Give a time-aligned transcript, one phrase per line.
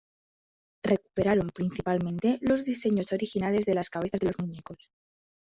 [0.83, 4.89] Recuperaron principalmente los diseños originales de las cabezas de los muñecos.